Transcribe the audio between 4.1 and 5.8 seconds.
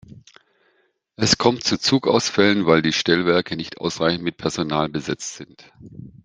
mit Personal besetzt sind.